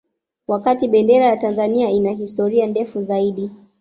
Wakati 0.47 0.87
Bendera 0.87 1.25
ya 1.25 1.37
Tanzania 1.37 1.89
ina 1.91 2.11
historia 2.11 2.67
ndefu 2.67 3.03
zaidi 3.03 3.51